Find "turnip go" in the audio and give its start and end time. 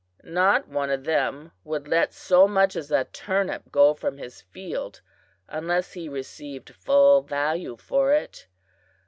3.03-3.93